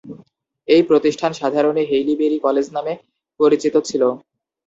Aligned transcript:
এ 0.67 0.77
প্রতিষ্ঠান 0.89 1.31
সাধারণে 1.33 1.81
Haileybury 1.89 2.37
college 2.39 2.67
নামে 2.75 2.93
পরিচিত 3.39 3.75
ছিল। 3.89 4.03